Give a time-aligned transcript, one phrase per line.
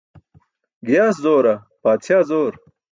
[0.85, 1.53] Giyaas zoora,
[1.83, 2.53] paatśaa zoor?